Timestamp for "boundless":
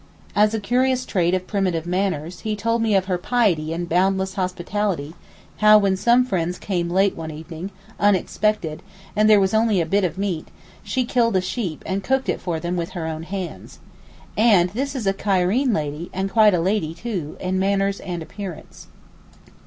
3.87-4.33